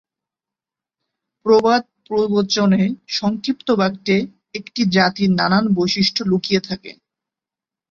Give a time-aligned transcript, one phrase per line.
[1.45, 4.17] প্রবাদ-প্রবচনের সংক্ষিপ্ত বাক্যে
[4.53, 6.91] একটি জাতির নানান বৈশিষ্ট্য লুকিয়ে থাকে।